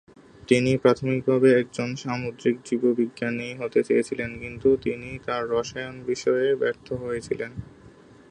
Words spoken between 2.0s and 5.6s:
সামুদ্রিক জীববিজ্ঞানী হতে চেয়েছিলেন, কিন্তু তিনি তার